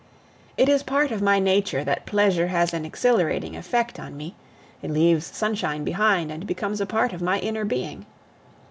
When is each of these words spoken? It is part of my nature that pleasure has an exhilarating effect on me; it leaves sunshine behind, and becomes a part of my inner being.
It 0.57 0.67
is 0.67 0.81
part 0.81 1.11
of 1.11 1.21
my 1.21 1.37
nature 1.37 1.83
that 1.83 2.07
pleasure 2.07 2.47
has 2.47 2.73
an 2.73 2.85
exhilarating 2.85 3.55
effect 3.55 3.99
on 3.99 4.17
me; 4.17 4.33
it 4.81 4.89
leaves 4.89 5.27
sunshine 5.27 5.83
behind, 5.83 6.31
and 6.31 6.47
becomes 6.47 6.81
a 6.81 6.87
part 6.87 7.13
of 7.13 7.21
my 7.21 7.37
inner 7.37 7.65
being. 7.65 8.07